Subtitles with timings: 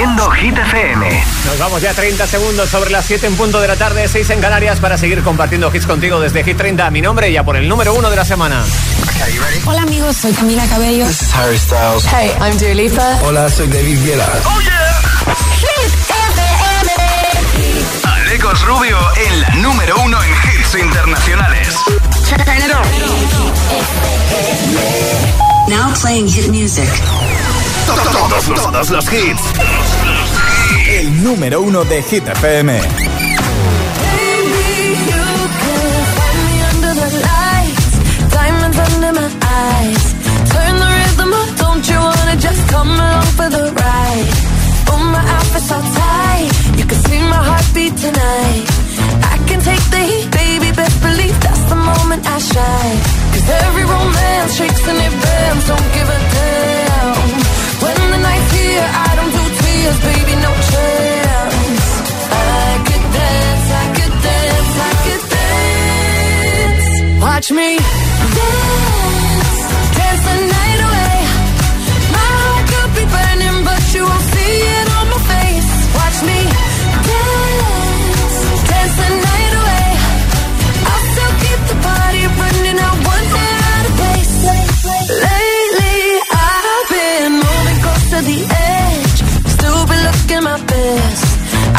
[0.00, 1.24] Haciendo Hit FM.
[1.44, 4.40] Nos vamos ya 30 segundos sobre las 7 en punto de la tarde, 6 en
[4.40, 6.90] Canarias para seguir compartiendo hits contigo desde Hit 30.
[6.90, 8.64] Mi nombre ya por el número uno de la semana.
[9.66, 11.06] Hola amigos, soy Camila Cabello.
[11.06, 12.06] This is Harry Styles.
[12.06, 13.18] Hey, I'm Dua Lipa.
[13.24, 14.26] Hola, soy David Guetta.
[14.46, 15.02] Oh yeah.
[15.60, 16.92] Hit FM.
[18.10, 21.76] Alecos Rubio en la número uno en hits internacionales.
[22.26, 22.86] Turn it on.
[25.68, 26.88] Now playing hit music.
[27.86, 29.42] Todos, los, todos los hits.
[30.88, 32.72] El número uno de Hit FM.
[32.72, 32.84] Baby,
[35.10, 35.24] you
[35.60, 37.92] can find me under the lights,
[38.32, 40.04] diamonds under my eyes.
[40.52, 44.30] Turn the rhythm up, don't you wanna just come along for the ride?
[44.90, 48.64] Oh, my outfit's all tight, you can see my heartbeat tonight.
[49.32, 52.98] I can take the heat, baby, best believe that's the moment I shine.
[53.32, 57.49] Cause every romance shakes and it bends, don't give a damn.
[58.78, 61.88] I don't do tears, baby, no chance.
[62.32, 66.88] I could dance, I could dance, I could dance.
[67.24, 67.70] Watch me
[68.38, 69.60] dance,
[69.98, 71.16] dance the night away.
[72.14, 75.70] My heart could be burning, but you won't see it on my face.
[75.98, 76.38] Watch me
[77.08, 78.36] dance,
[78.70, 79.29] dance the night
[88.30, 89.18] the edge.
[89.56, 91.22] Still be looking my best.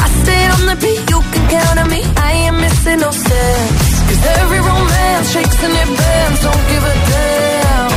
[0.03, 2.01] I stay on the beat, you can count on me.
[2.27, 3.83] I ain't missing no steps.
[4.07, 6.39] Cause every romance shakes and it bends.
[6.45, 7.91] Don't give a damn.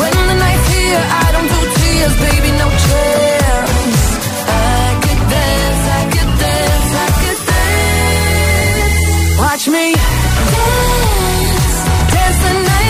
[0.00, 4.04] When the night's here, I don't do tears, baby, no chance.
[4.48, 8.96] I could dance, I could dance, I could dance.
[9.44, 9.86] Watch me
[10.54, 11.76] dance,
[12.14, 12.81] dance the night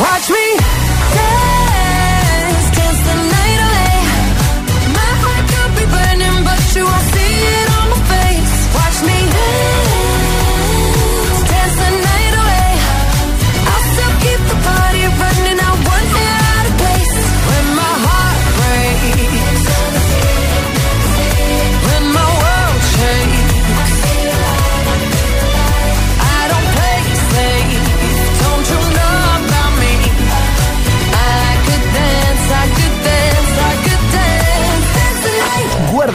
[0.00, 0.69] Watch me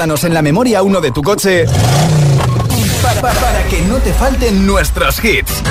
[0.05, 1.65] Guárdanos en la memoria uno de tu coche
[3.01, 5.63] para, para- para que no te falten nuestros hits.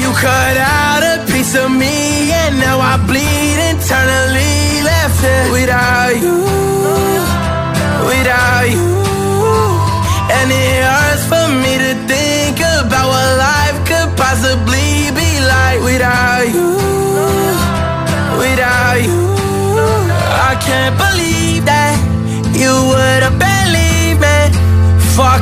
[0.00, 4.82] You cut out a piece of me, and now I bleed internally.
[4.90, 6.36] Left it without you,
[8.10, 9.03] without you.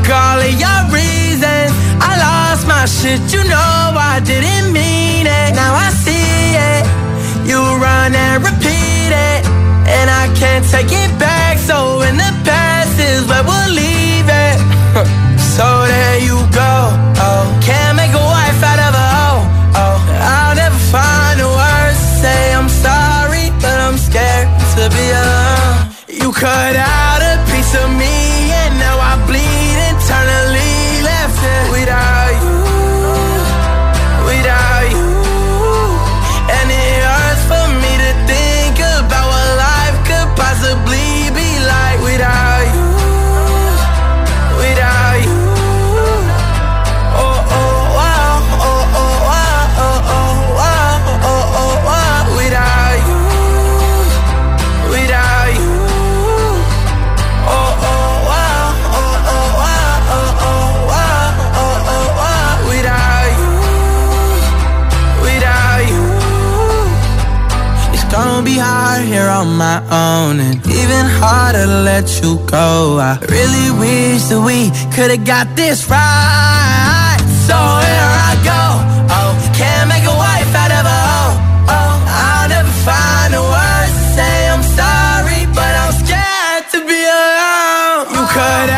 [0.03, 1.71] Fuck all of your reasons.
[2.03, 5.55] I lost my shit, you know I didn't mean it.
[5.55, 6.83] Now I see it.
[7.47, 9.47] You run and repeat it.
[9.87, 11.59] And I can't take it back.
[11.59, 14.59] So in the past is where we'll leave it.
[15.55, 16.75] so there you go.
[17.23, 19.43] Oh, can't make a wife out of a hoe.
[19.79, 25.07] Oh, I'll never find the words to say I'm sorry, but I'm scared to be
[25.15, 25.95] alone.
[26.09, 27.02] You cut out
[69.93, 72.99] own, and even harder to let you go.
[72.99, 77.21] I really wish that we could've got this right.
[77.45, 78.63] So here I go.
[79.13, 81.37] Oh, can't make a wife out of a hoe.
[81.69, 87.01] Oh, I'll never find the words to say I'm sorry, but I'm scared to be
[87.05, 88.17] alone.
[88.17, 88.72] You cut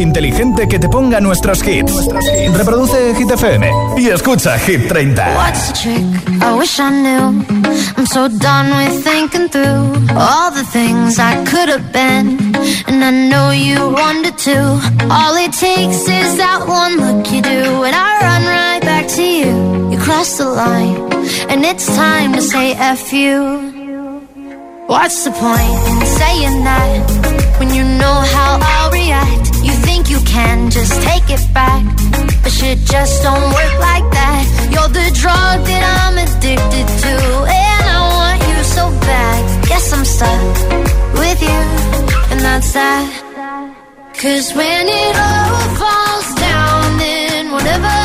[0.00, 2.08] inteligente que te ponga nuestros hits.
[2.54, 5.34] Reproduce Hit FM y escucha Hit 30.
[5.36, 6.42] What's the trick?
[6.42, 7.44] I wish I knew.
[7.96, 12.38] I'm so done with thinking through all the things I could have been.
[12.86, 14.80] And I know you wanted to.
[15.10, 19.22] All it takes is that one look you do, and I run right back to
[19.22, 19.90] you.
[19.90, 20.96] You cross the line,
[21.48, 23.78] and it's time to say F you.
[24.86, 28.58] What's the point in saying that when you know how
[30.30, 31.82] can just take it back,
[32.42, 34.42] but shit just don't work like that.
[34.72, 37.14] You're the drug that I'm addicted to,
[37.66, 39.40] and I want you so bad.
[39.68, 40.42] Guess I'm stuck
[41.22, 41.60] with you,
[42.30, 43.06] and that's that.
[44.22, 47.99] Cause when it all falls down, then whatever.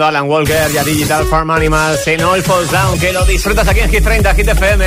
[0.00, 3.80] Alan Walker y a Digital Farm Animals en All Falls Down, que lo disfrutas aquí
[3.80, 4.86] en Hit 30, Hit FM.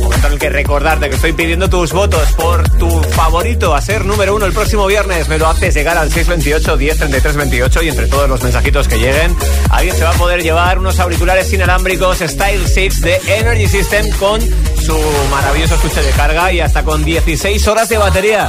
[0.00, 4.04] Momento en el que recordarte que estoy pidiendo tus votos por tu favorito a ser
[4.04, 5.28] número uno el próximo viernes.
[5.28, 8.98] Me lo haces llegar al 628 10 33 28 y entre todos los mensajitos que
[8.98, 9.34] lleguen,
[9.70, 14.40] alguien se va a poder llevar unos auriculares inalámbricos Style 6 de Energy System con
[14.40, 14.96] su
[15.30, 18.48] maravilloso estuche de carga y hasta con 16 horas de batería.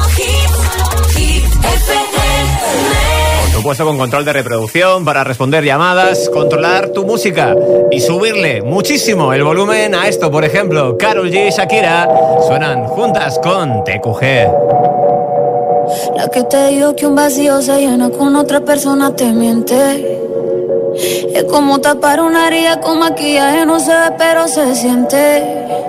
[3.52, 7.56] Supuesto con control de reproducción para responder llamadas, controlar tu música
[7.92, 12.08] y subirle muchísimo el volumen a esto, por ejemplo, Carol G y Shakira
[12.48, 14.24] suenan juntas con TQG.
[16.16, 20.20] La que te dijo que un vacío se llena con otra persona te miente.
[21.34, 25.89] Es como tapar una herida con maquillaje, no se ve, pero se siente.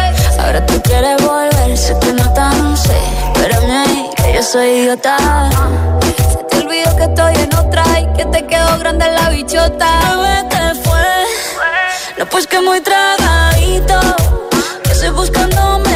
[0.39, 2.97] Ahora tú quieres volver, se te nota, no sé.
[3.33, 5.17] Espérame ahí, que yo soy idiota.
[6.31, 9.99] Se te olvidó que estoy en otra y que te quedó grande la bichota.
[10.49, 11.25] Te fue.
[12.17, 13.99] No, pues que muy tragadito.
[14.83, 15.90] Que estoy buscándome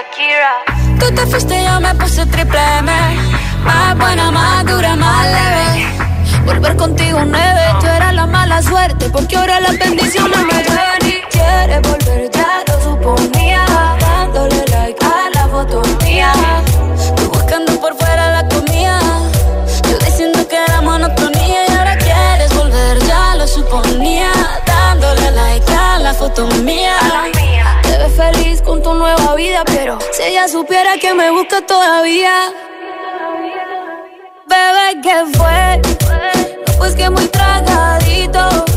[0.00, 0.98] Shakira.
[0.98, 2.90] Tú te fuiste y yo me puse triple M.
[3.64, 5.88] Más buena, más dura, más leve.
[6.46, 11.20] Volver contigo nueve, tú eras la mala suerte, porque ahora las bendiciones me llueven y
[11.30, 13.64] quieres volver, ya lo suponía,
[14.00, 16.32] dándole like a la foto mía,
[17.16, 19.00] tú buscando por fuera la comida,
[19.90, 24.32] yo diciendo que era monotonía y ahora quieres volver, ya lo suponía,
[24.64, 26.96] dándole like a la foto mía.
[28.20, 32.52] Feliz con tu nueva vida, pero si ella supiera que me busca todavía.
[34.46, 35.80] Bebé, ¿qué fue?
[36.76, 38.69] Pues que muy tragadito.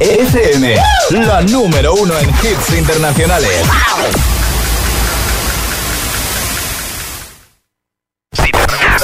[0.00, 0.76] FM,
[1.10, 3.50] la número uno en hits internacionales.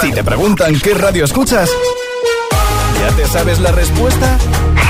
[0.00, 1.68] Si te preguntan qué radio escuchas,
[2.98, 4.38] ¿ya te sabes la respuesta?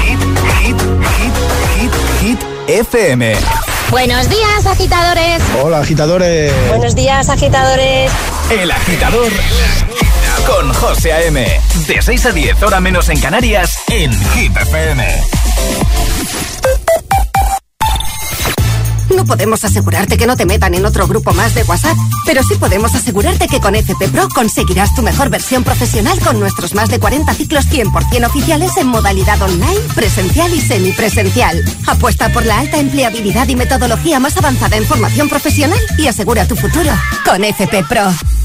[0.04, 0.20] Hit,
[0.60, 0.76] hit,
[1.16, 1.34] hit,
[1.80, 3.34] hit, hit FM.
[3.90, 5.42] Buenos días, agitadores.
[5.60, 6.52] Hola, agitadores.
[6.68, 8.12] Buenos días, agitadores.
[8.50, 9.32] El agitador
[10.46, 11.44] con José A.M.
[11.86, 15.04] De 6 a 10, hora menos en Canarias, en Hit FM.
[19.14, 22.54] No podemos asegurarte que no te metan en otro grupo más de WhatsApp, pero sí
[22.56, 26.98] podemos asegurarte que con FP Pro conseguirás tu mejor versión profesional con nuestros más de
[26.98, 31.64] 40 ciclos 100% oficiales en modalidad online, presencial y semipresencial.
[31.86, 36.56] Apuesta por la alta empleabilidad y metodología más avanzada en formación profesional y asegura tu
[36.56, 36.90] futuro
[37.24, 38.35] con FP Pro.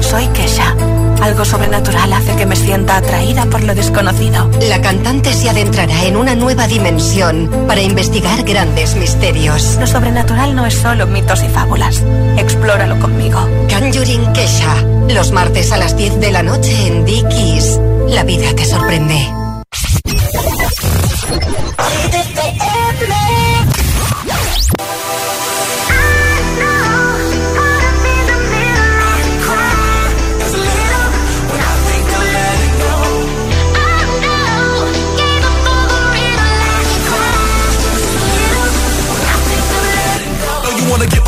[0.00, 0.74] Soy Kesha.
[1.22, 4.50] Algo sobrenatural hace que me sienta atraída por lo desconocido.
[4.68, 9.76] La cantante se adentrará en una nueva dimensión para investigar grandes misterios.
[9.78, 12.02] Lo sobrenatural no es solo mitos y fábulas.
[12.36, 13.38] Explóralo conmigo.
[13.70, 14.74] Conjuring Kesha,
[15.08, 17.78] los martes a las 10 de la noche en Dickies.
[18.08, 19.42] La vida te sorprende.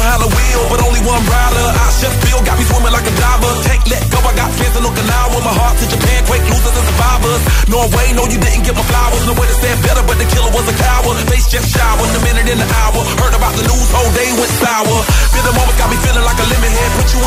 [0.05, 1.67] Behind the wheel, but only one rider.
[1.81, 3.53] I just feel got me swimming like a diver.
[3.65, 5.39] Can't let go, I got fans in Okinawa.
[5.41, 7.43] My heart to Japan, quake losers and survivors.
[7.73, 9.25] Norway, no, you didn't get my flowers.
[9.25, 11.17] No way to stand better, but the killer was a coward.
[11.33, 13.01] Face just showered, a minute in the hour.
[13.17, 14.97] Heard about the news, whole day went sour.
[15.33, 16.91] Feel the moment got me feeling like a lemon head.
[17.01, 17.21] Put you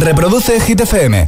[0.00, 1.24] Reproduce Hit FM.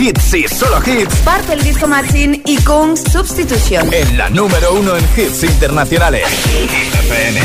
[0.00, 1.16] Hits y solo hits.
[1.16, 3.92] Parte el disco Machine y con Substitución.
[3.92, 6.26] En la número uno en hits internacionales.
[6.46, 7.40] Hit FM.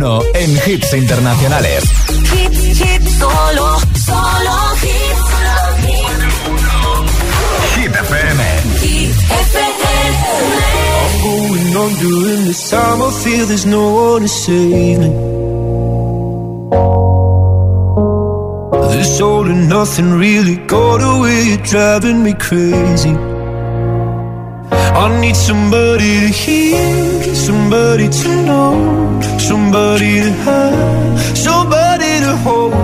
[0.00, 1.82] 1 en hits internacionales.
[2.32, 5.28] Hit, hit, solo, solo hits.
[7.74, 8.38] Hit FM.
[8.80, 9.16] Hit
[9.50, 10.12] FM.
[11.02, 13.02] I'm going on during this time.
[13.02, 15.10] I feel there's no one to save me.
[18.92, 23.14] This all and nothing really got away, you're driving me crazy.
[25.02, 27.17] I need somebody to hear
[27.48, 32.74] somebody to know, somebody to have, somebody to hold.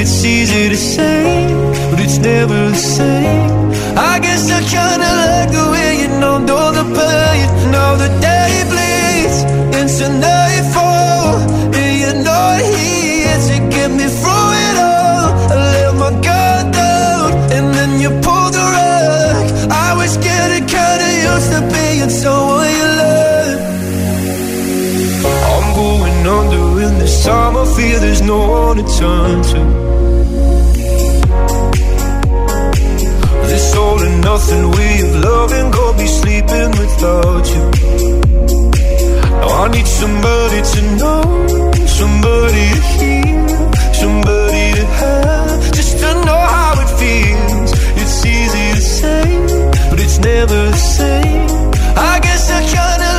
[0.00, 1.22] It's easy to say,
[1.90, 3.50] but it's never the same.
[4.10, 7.46] I guess I kinda like the way you know, know the pain.
[7.76, 8.89] Now the day bleeds
[27.20, 27.56] this time.
[27.56, 29.60] I feel there's no one to turn to.
[33.48, 37.64] This all and nothing way of loving, go be sleeping without you.
[39.40, 41.22] Now I need somebody to know,
[41.86, 43.48] somebody to hear,
[44.02, 47.70] somebody to have, just to know how it feels.
[48.00, 49.24] It's easy to say,
[49.90, 51.48] but it's never the same.
[51.96, 53.09] I guess I kinda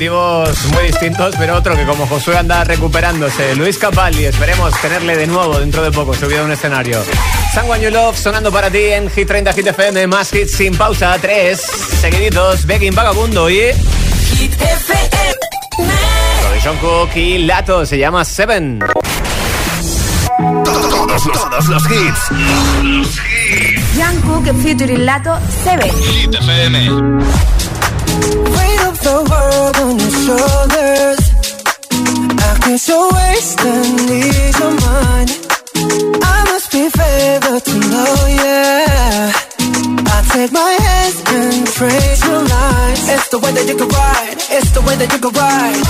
[0.00, 3.54] motivos muy distintos, pero otro que como Josué anda recuperándose.
[3.54, 7.02] Luis Capaldi, esperemos tenerle de nuevo dentro de poco, subido a un escenario.
[7.52, 11.18] Someone You Love sonando para ti en Hit 30 Hit FM, más hits sin pausa,
[11.20, 11.60] tres
[12.00, 13.60] seguiditos, Begging Vagabundo y
[14.38, 15.10] Hit FM.
[16.48, 18.78] Robinson Cook y Lato, se llama Seven.
[20.64, 22.20] Todos los, todos los hits.
[23.94, 25.92] Jungkook featuring Lato 7.
[25.92, 26.88] Hit FM.
[29.02, 31.20] The world on your shoulders.
[32.36, 35.30] I guess you're and ease your mind.
[36.22, 39.32] I must be favored to know, yeah.
[40.04, 43.08] I take my hands and trace your lines.
[43.08, 44.36] It's the way that you can ride.
[44.56, 45.84] It's the way that you can ride.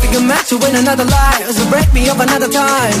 [0.00, 2.98] Think I'm meant to win another life, so break me up another time.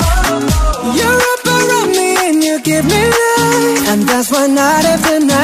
[0.94, 5.43] You're up around me and you give me life, and that's why night after night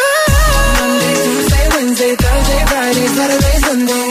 [2.01, 4.10] Thursday, Friday, Saturday, Sunday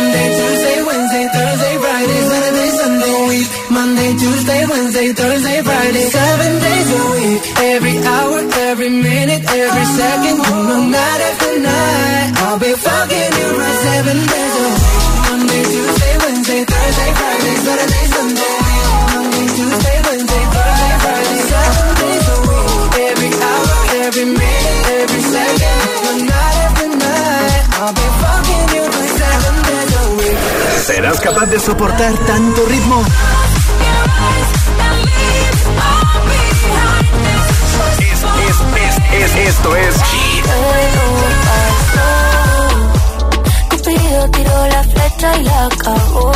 [0.00, 3.48] Monday, Tuesday, Wednesday, Thursday, Friday, Saturday, Sunday, week.
[3.70, 7.42] Monday, Tuesday, Wednesday, Thursday, Friday, seven days a week.
[7.74, 8.38] Every hour,
[8.70, 12.32] every minute, every second, know, night after night.
[12.44, 14.82] I'll be fucking you right seven days a week.
[15.28, 18.49] Monday, Tuesday, Wednesday, Thursday, Friday, Saturday, Sunday.
[30.90, 33.04] ¿Serás capaz de soportar tanto ritmo?
[38.00, 39.94] Es, es, es, es, esto es
[43.70, 46.32] Cupido tiró la flecha y la acabó.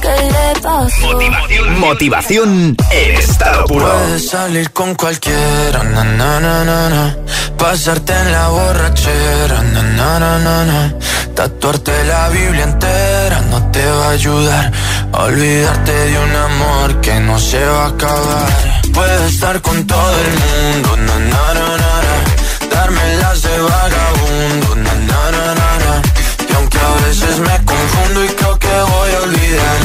[0.00, 1.06] ¿Qué le pasó?
[1.08, 3.90] Motivación, motivación en estado puro.
[3.90, 7.16] Puedes salir con cualquiera, na, na, na, na, na.
[7.58, 10.94] Pasarte en la borrachera, na, na, na, na, na.
[11.34, 14.72] Tatuarte la Biblia entera no te va a ayudar.
[15.12, 18.48] a Olvidarte de un amor que no se va a acabar.
[18.92, 22.70] Puedes estar con todo el mundo, na, na, na, na.
[22.70, 26.02] Darme las de vagabundo, na, na.
[26.48, 29.78] Y aunque a veces me confundo y creo que voy a olvidar,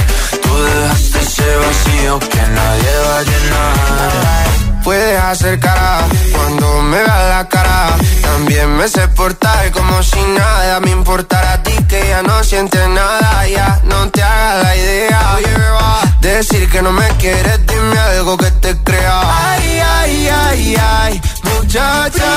[0.43, 4.68] tú dejaste ese vacío que nadie va a llenar.
[4.89, 5.99] Puedes hacer cara
[6.33, 7.95] cuando me veas la cara.
[8.23, 12.89] También me sé portar como si nada me importara a ti que ya no sientes
[12.89, 13.47] nada.
[13.47, 15.35] Ya no te hagas la idea.
[15.35, 19.21] Oye, beba, decir que no me quieres, dime algo que te crea.
[19.51, 22.33] Ay, ay, ay, ay, muchacha.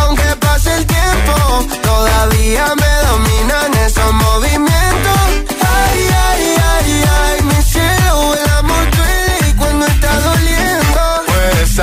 [0.00, 5.20] Aunque pase el tiempo, todavía me dominan esos movimientos.
[5.58, 8.71] Ay, ay, ay, ay, mi cielo, el amor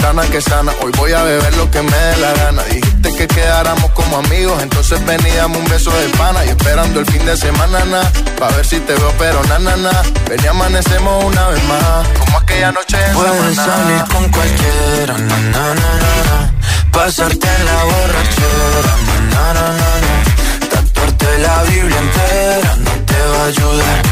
[0.00, 2.62] sana que sana, hoy voy a beber lo que me dé la gana.
[2.64, 6.44] Dijiste que quedáramos como amigos, entonces ven y dame un beso de pana.
[6.44, 8.02] Y esperando el fin de semana, na,
[8.38, 10.02] pa' ver si te veo, pero na, na, na.
[10.28, 15.36] Ven y amanecemos una vez más, como aquella noche en Puedes salir con cualquiera, na
[15.54, 15.92] na na
[16.28, 16.52] na.
[16.92, 19.66] Pasarte en la borrachera, na na na
[20.04, 20.68] na.
[20.70, 24.02] Tatuarte la Biblia entera no te va a ayudar.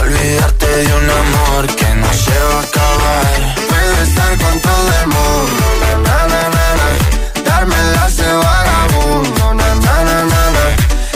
[0.00, 3.67] Olvidarte de un amor que no se va a acabar.
[4.02, 6.88] Estar con todo el mundo, na, na, na, na, na.
[7.44, 10.64] Darme de vagabundo, na, na, na, na, na.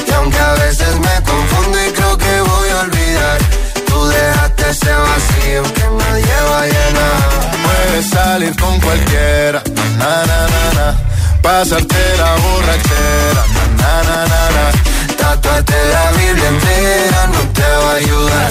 [0.09, 3.39] Y aunque a veces me confundo y creo que voy a olvidar,
[3.87, 7.18] tú dejaste ese vacío que nadie va a llenar.
[7.64, 9.62] Puedes salir con cualquiera,
[9.99, 10.87] na na na na.
[11.41, 13.43] Pasarte la borrachera,
[13.80, 14.64] na na na na na.
[15.16, 18.51] Tatuarte la Biblia entera no te va a ayudar.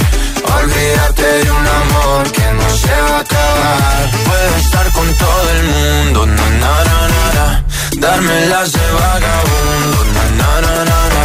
[0.59, 4.11] Olvidarte de un amor que no se va a acabar.
[4.25, 7.65] Puedes estar con todo el mundo, na na na na na.
[7.97, 11.23] Darme las de vagabundo, na na na na na.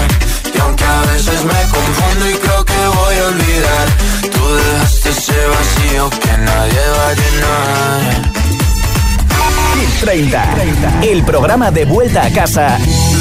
[0.55, 3.87] Y aunque a veces me confundo y creo que voy a olvidar,
[4.33, 8.27] tú dejaste ese vacío que nadie va a llenar.
[9.75, 10.45] Hit 30,
[11.03, 12.79] el programa de vuelta a casa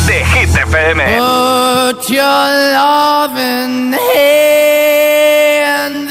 [0.08, 1.03] de Hit FM.
[1.18, 4.85] Put your loving hand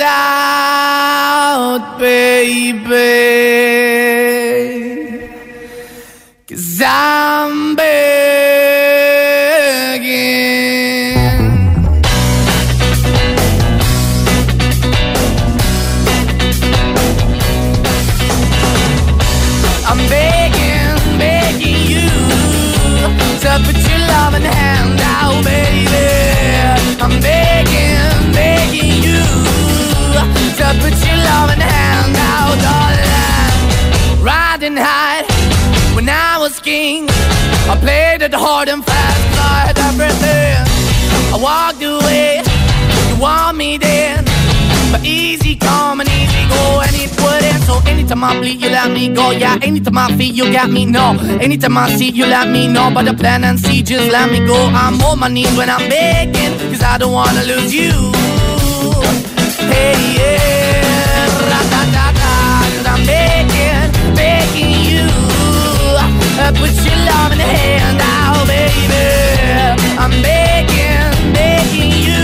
[0.04, 2.94] out, baby.
[6.46, 7.63] Cause I'm
[30.80, 34.22] put your loving hand out, darling.
[34.22, 35.22] Riding high
[35.94, 37.08] when I was king.
[37.68, 40.60] I played it hard and fast, like everything.
[41.34, 42.42] I walked away,
[43.08, 44.24] you want me then.
[44.92, 47.64] But easy come and easy go, and it wouldn't.
[47.64, 49.30] So anytime I bleed, you let me go.
[49.32, 50.86] Yeah, anytime I feel, you got me.
[50.86, 52.90] No, anytime I see, you let me know.
[52.94, 54.54] But the plan and see, just let me go.
[54.54, 57.90] I'm on my knees when I'm begging, cause I don't wanna lose you.
[59.72, 60.53] Hey, yeah,
[66.44, 69.04] Uh, put your love in the hand out, baby.
[69.96, 72.20] I'm begging, begging you.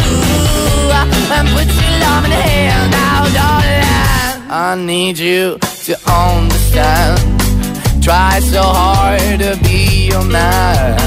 [1.56, 4.50] Put your love in the hand out, darling.
[4.50, 5.56] I need you
[5.86, 7.16] to understand.
[8.04, 10.98] Try so hard to be your man.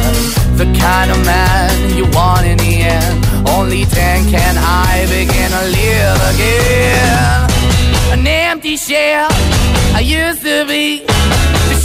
[0.57, 3.25] The kind of man you want in the end.
[3.47, 7.49] Only then can I begin to live again.
[8.13, 9.29] An empty shell
[9.93, 11.05] I used to be.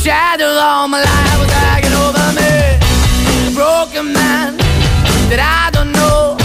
[0.04, 2.78] Shadow all my life was hanging over me.
[3.48, 4.56] A broken man
[5.28, 6.36] that I don't know.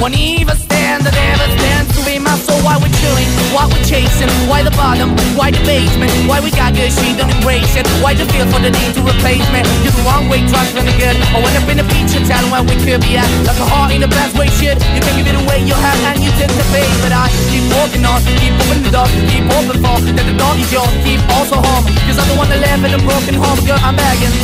[0.00, 0.56] Won't even
[1.00, 2.60] stand, I never stand to be my soul.
[2.60, 6.74] Why we're chilling, why we're chasing, why the bottom, why the basement, why we got
[6.74, 7.86] good, she don't embrace it.
[8.04, 9.64] Why the feel for the need to replace me?
[9.84, 11.16] You're the wrong way, trust the good.
[11.32, 13.28] I went up in the feature town where we could be at.
[13.48, 14.76] Like a heart in the best way, shit.
[14.92, 16.90] You can give it away, you have, and you take the bait.
[17.00, 20.54] But I keep walking on, keep moving the door, keep open for that the door
[20.60, 21.84] is yours, keep also home.
[22.04, 24.34] Cause I'm the one that live in a broken home, girl, I'm begging.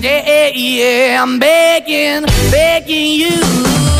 [0.00, 3.99] Yeah, yeah, I'm begging, begging you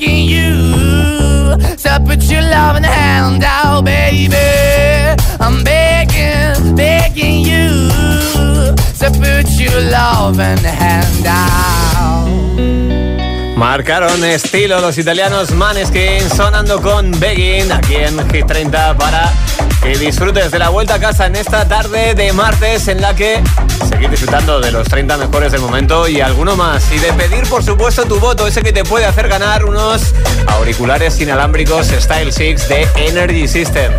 [0.00, 4.36] you to put your loving hand out, baby.
[5.40, 7.88] I'm begging, begging you
[8.98, 12.85] to put your loving hand out.
[13.56, 19.32] Marcaron estilo los italianos Maneskin sonando con Begging aquí en Hit 30 para
[19.82, 23.42] que disfrutes de la vuelta a casa en esta tarde de martes en la que
[23.88, 26.92] seguir disfrutando de los 30 mejores del momento y alguno más.
[26.92, 30.14] Y de pedir, por supuesto, tu voto, ese que te puede hacer ganar unos
[30.48, 33.90] auriculares inalámbricos Style 6 de Energy System.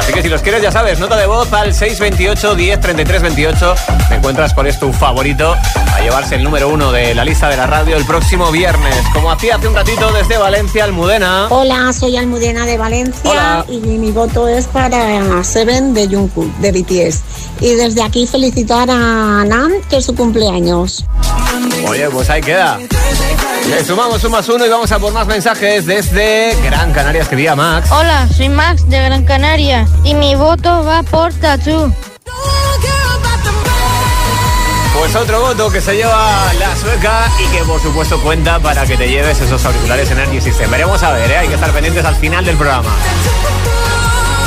[0.00, 3.74] Así que si los quieres, ya sabes, nota de voz al 628 10 33 28.
[4.08, 5.54] Me encuentras cuál es tu favorito
[5.94, 8.96] a llevarse el número uno de la lista de la radio el próximo viernes.
[9.12, 11.48] Como hacía hace un ratito desde Valencia, Almudena.
[11.50, 13.66] Hola, soy Almudena de Valencia Hola.
[13.68, 17.20] y mi voto es para Seven de Jungkook, de BTS.
[17.60, 21.04] Y desde aquí felicitar a Nam, que es su cumpleaños.
[21.86, 22.78] Oye, pues ahí queda.
[23.68, 27.20] Le sumamos un más uno y vamos a por más mensajes desde Gran Canaria.
[27.20, 27.90] Escribía Max.
[27.92, 31.92] Hola, soy Max de Gran Canaria y mi voto va por Tattoo.
[34.98, 38.96] Pues otro voto que se lleva la sueca y que por supuesto cuenta para que
[38.96, 40.70] te lleves esos auriculares Energy System.
[40.70, 41.36] Veremos a ver, ¿eh?
[41.38, 42.90] hay que estar pendientes al final del programa.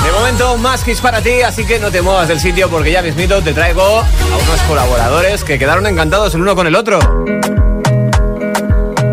[0.03, 3.01] De momento, más hits para ti, así que no te muevas del sitio porque ya
[3.01, 6.99] mismito te traigo a unos colaboradores que quedaron encantados el uno con el otro.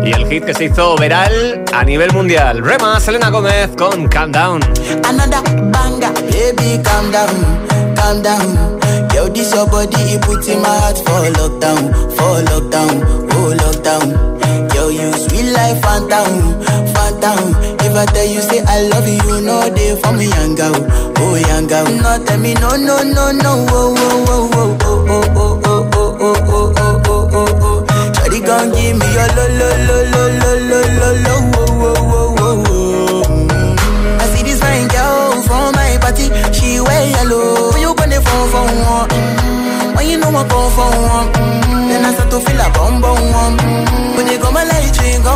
[0.03, 2.63] Y el hit que se hizo viral a nivel mundial.
[2.63, 4.61] Rema, Selena Gómez con Calm Down.
[5.07, 5.41] Another
[5.71, 8.79] banger, baby, calm down, calm down.
[9.13, 14.73] Yo, this your body, it puts in my heart for lockdown, for lockdown, oh lockdown.
[14.73, 16.59] Yo, you sweet life, phantom,
[16.93, 17.55] phantom.
[17.81, 20.75] If I tell you say I love you, you know they for me, young girl,
[21.19, 21.85] oh young girl.
[21.85, 25.89] No, tell me no, no, no, no, oh, oh, oh, oh, oh, oh, oh, oh,
[25.93, 27.00] oh, oh, oh, oh, oh,
[28.31, 28.37] oh.
[28.37, 31.95] Shawty gon' give me your lo, lo, lo, lo, lo, lo, lo, lo, oh, oh,
[32.11, 33.23] oh, oh, oh.
[33.27, 34.21] Mm.
[34.21, 37.71] I see this fine girl from my party, she wear yellow.
[37.71, 39.09] When you gonna phone for one?
[39.09, 39.95] Mm.
[39.95, 41.31] When you know I come for one?
[41.89, 43.57] Then I start to feel a bum bum one.
[44.15, 45.35] When you go my light ring go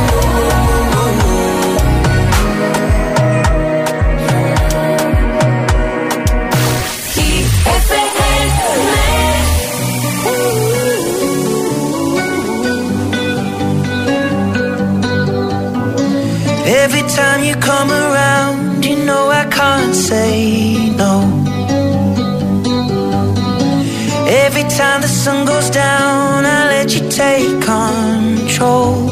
[20.07, 21.13] say no.
[24.45, 29.04] Every time the sun goes down, I let you take control.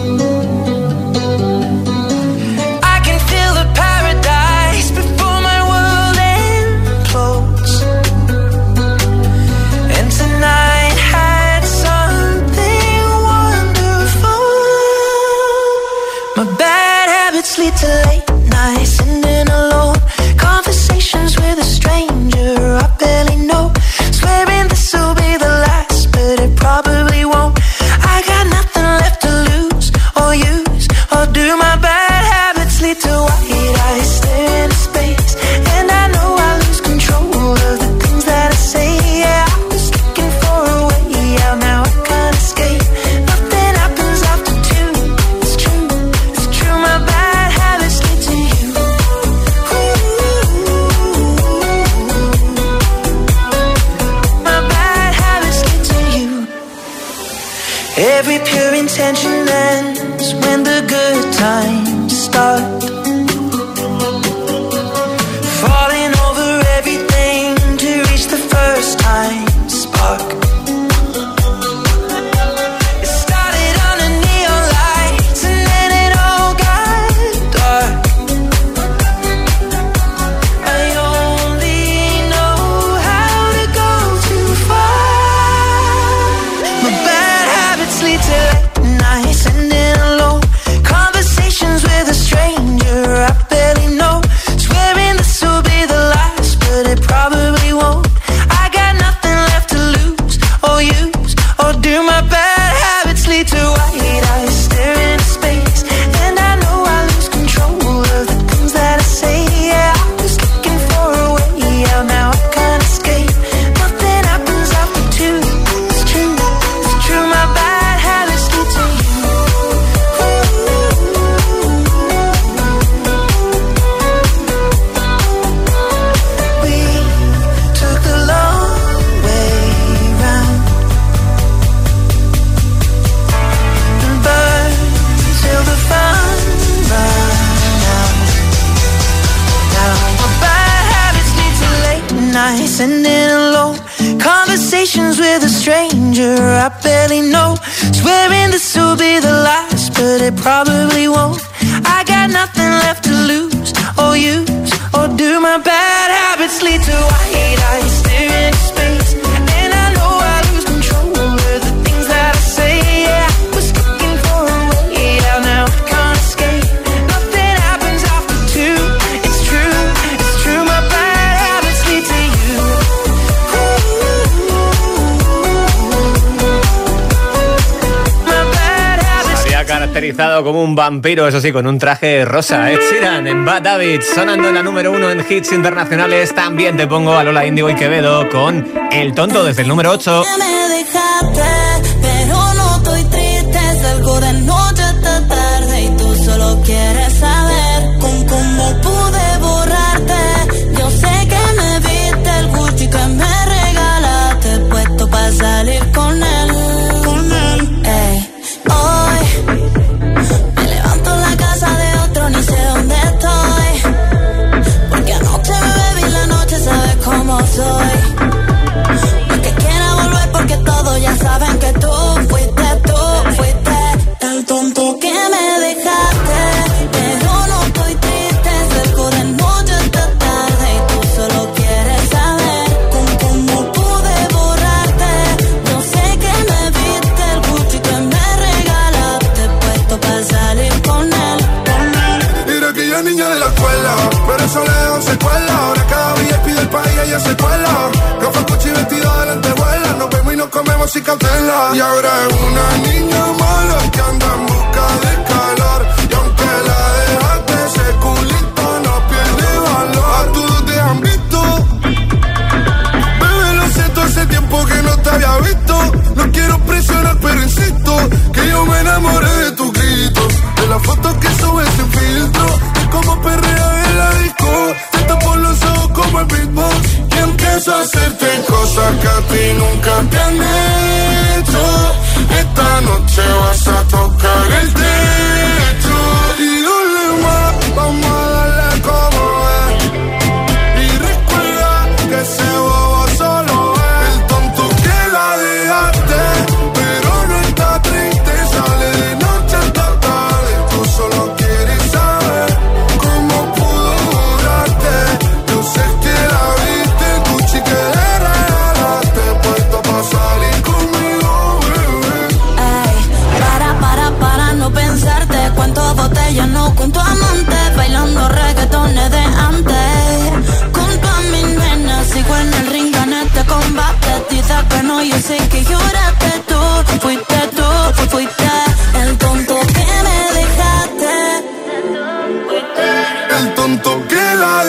[180.43, 182.71] como un vampiro, eso sí, con un traje rosa.
[182.71, 186.33] Ed Sheeran en Bad David sonando en la número uno en hits internacionales.
[186.33, 190.23] También te pongo a Lola Indigo y Quevedo con El Tonto desde el número 8.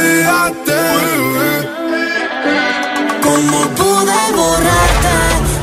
[0.04, 1.54] Bebé.
[3.22, 5.16] ¿Cómo pude borrarte?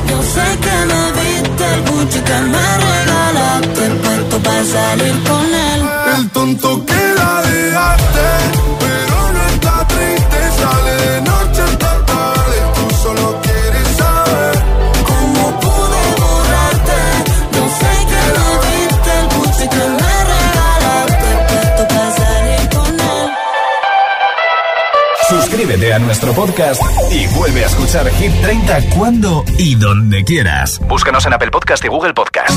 [0.08, 5.80] Yo sé que me viste El Gucci que me regalaste Puesto para salir con él
[6.16, 6.91] El tonto que
[26.02, 30.80] nuestro podcast y vuelve a escuchar Hit 30 cuando y donde quieras.
[30.88, 32.52] Búscanos en Apple Podcast y Google Podcast.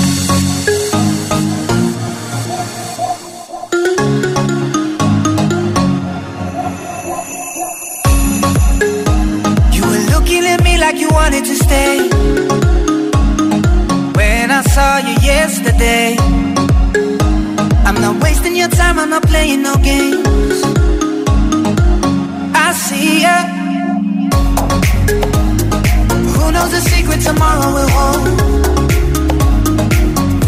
[9.72, 12.10] You were looking at me like you wanted to stay.
[14.16, 16.16] When I saw you yesterday,
[17.86, 20.64] I'm not wasting your time, I'm not playing no games.
[23.06, 23.22] See.
[26.36, 28.26] Who knows the secret tomorrow will hold?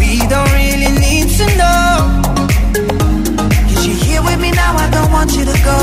[0.00, 1.86] We don't really need to know.
[3.68, 5.78] Cause you're here with me now, I don't want you to go.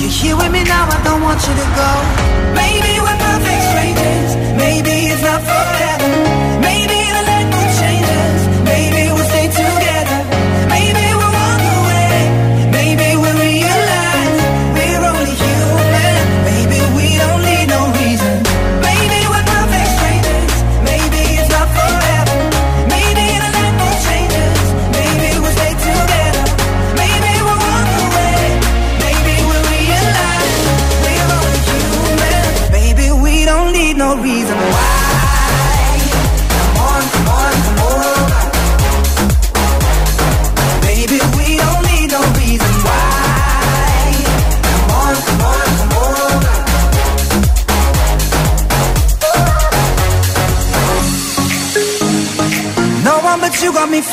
[0.00, 1.90] You're here with me now, I don't want you to go.
[2.62, 4.30] Maybe we're perfect strangers.
[4.64, 5.93] Maybe it's not forever.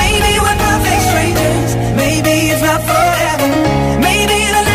[0.00, 1.70] Maybe we're perfect strangers.
[2.02, 3.48] Maybe it's not forever.
[4.08, 4.67] Maybe the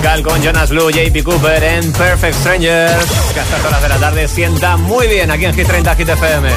[0.00, 3.06] tropical con Jonas Blue, JP Cooper en Perfect Strangers.
[3.34, 6.48] Que hasta horas de la tarde sienta muy bien aquí en Hit 30 Hit FM.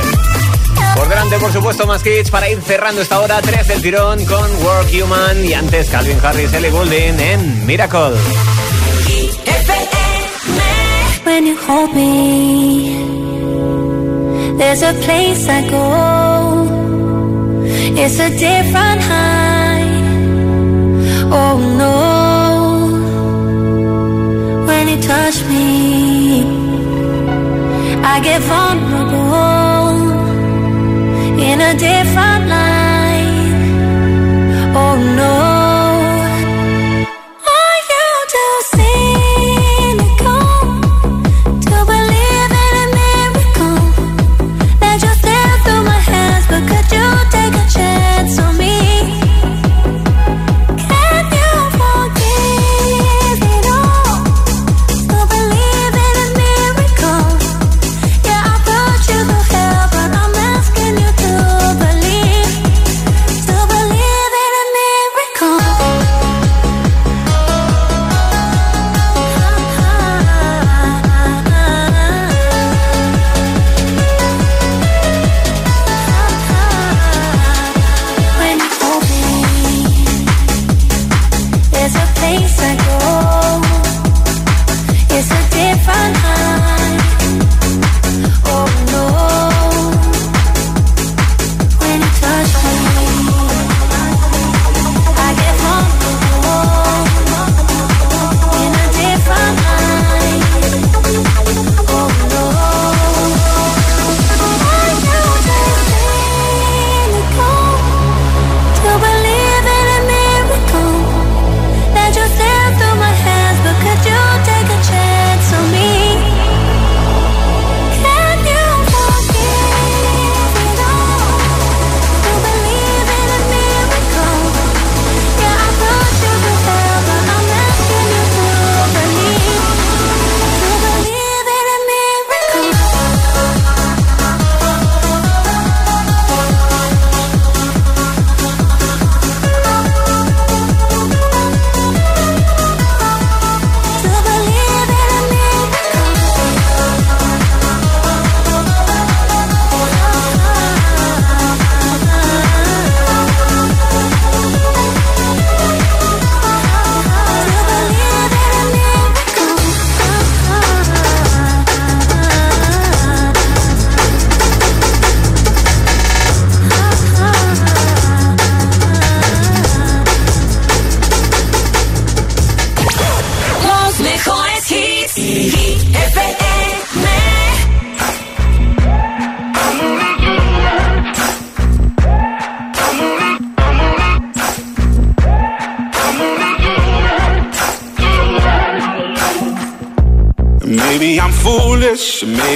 [0.96, 4.64] Por delante, por supuesto, más hits para ir cerrando esta hora 3 del tirón con
[4.64, 8.14] Work Human y antes Calvin Harris, Ellie Goulding en Miracle.
[11.26, 12.96] When you hold me,
[14.58, 16.68] there's a place I go.
[17.96, 19.44] It's a different high.
[21.32, 22.13] Oh no,
[28.06, 30.02] I get vulnerable
[31.50, 33.54] in a different light.
[34.76, 35.43] Oh no.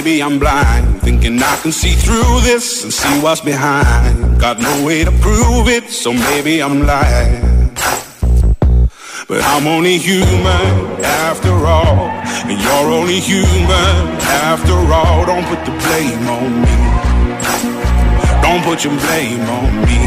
[0.08, 1.02] Maybe I'm blind.
[1.02, 4.40] Thinking I can see through this and see what's behind.
[4.40, 7.76] Got no way to prove it, so maybe I'm lying.
[9.28, 10.72] But I'm only human
[11.04, 12.08] after all.
[12.50, 13.98] And you're only human
[14.48, 15.26] after all.
[15.26, 16.76] Don't put the blame on me.
[18.46, 20.00] Don't put your blame on me.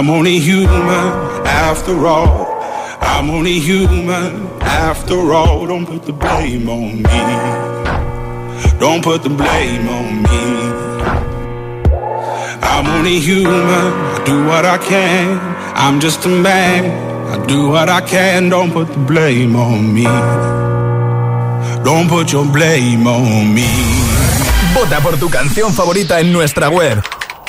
[0.00, 1.12] I'm only human
[1.44, 2.46] after all.
[3.02, 5.66] I'm only human after all.
[5.66, 7.20] Don't put the blame on me.
[8.78, 10.42] Don't put the blame on me.
[12.62, 13.92] I'm only human.
[14.16, 15.38] I do what I can.
[15.76, 16.82] I'm just a man.
[17.28, 18.48] I do what I can.
[18.48, 20.04] Don't put the blame on me.
[21.84, 23.68] Don't put your blame on me.
[24.72, 27.02] Vota por tu canción favorita en nuestra web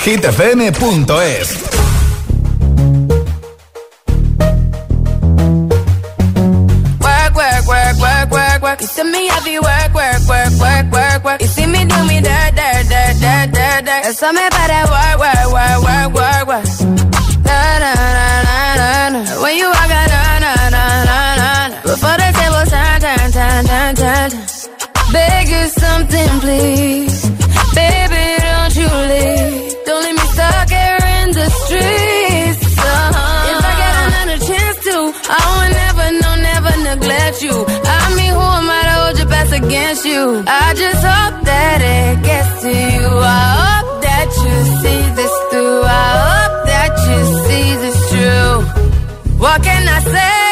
[0.04, 1.80] hitfm.es.
[14.22, 16.67] something about that work, work, work, work, work, work.
[17.41, 19.22] Na, na, na, na, na, na.
[19.41, 21.78] When you walk out, na, na, na, na, na, na.
[21.82, 24.45] Before the table turn, turn, turn, turn, turn, turn.
[25.09, 27.17] Beg you something, please.
[27.74, 29.74] Baby, don't you leave.
[29.89, 32.61] Don't leave me stuck here in the streets.
[32.78, 33.49] Uh-huh.
[33.51, 34.95] If I get another chance to,
[35.34, 37.55] I will never, no, never neglect you.
[37.89, 40.43] I mean, who am I to hold your best against you?
[40.45, 41.01] I just
[49.52, 50.52] What can I say?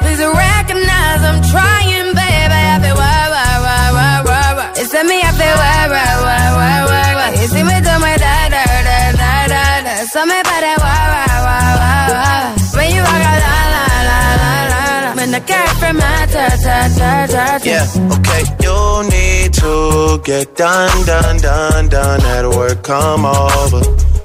[0.00, 2.60] Please recognize I'm trying, baby.
[2.72, 4.72] I feel why, why, why, why, why, why.
[4.80, 7.28] It's me, I feel why, why, why, why, why, why.
[7.36, 9.92] You see me do my da, da, da, da, da, da.
[10.08, 12.56] Something about that why, why, why, why, why.
[12.72, 15.10] When you walk out, la, la, la, la, la, la.
[15.20, 17.68] When the cat from my ta, ta, ta, ta, ta.
[17.68, 17.84] Yeah,
[18.16, 18.42] okay.
[18.64, 18.80] You
[19.12, 22.20] need to get done, done, done, done.
[22.24, 23.82] At work, come over.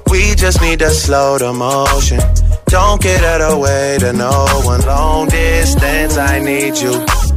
[0.08, 2.20] We just need to slow the motion.
[2.74, 4.32] Don't get out of the way to no
[4.64, 4.80] one.
[4.80, 6.90] Long distance, I need you.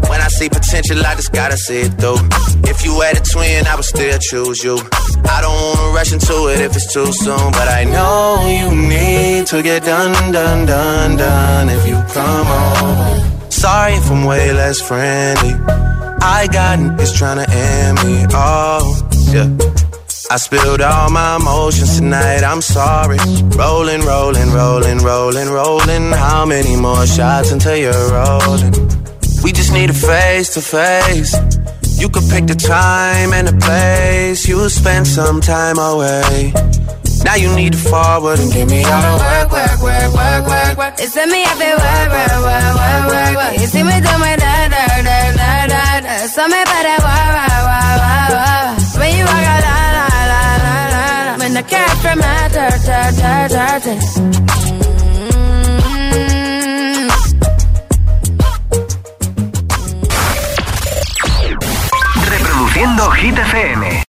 [0.09, 2.17] When I see potential, I just gotta see it through.
[2.65, 4.79] If you had a twin, I would still choose you.
[5.29, 9.45] I don't wanna rush into it if it's too soon, but I know you need
[9.53, 11.69] to get done, done, done, done.
[11.69, 13.51] If you come over.
[13.51, 15.53] Sorry if I'm way less friendly.
[16.19, 18.25] I got niggas tryna end me.
[18.33, 18.81] Oh,
[19.31, 19.96] yeah.
[20.29, 23.17] I spilled all my emotions tonight, I'm sorry.
[23.55, 26.11] Rolling, rolling, rolling, rolling, rolling.
[26.11, 28.73] How many more shots until you're rolling?
[29.41, 31.31] We just need a face to face.
[31.95, 34.45] You could pick the time and the place.
[34.45, 36.51] You'll spend some time away.
[37.23, 40.77] Now you need to forward and give me all the work, work, work, work, work,
[40.77, 40.93] work.
[40.99, 43.53] It's me, I feel work, work, work, work, work, work.
[43.61, 46.15] You see me do my da, da, da, da, da, da.
[46.35, 48.99] About that work, work, work, work, work.
[48.99, 49.86] When you walk out,
[62.29, 64.03] Reproduciendo Hit FM.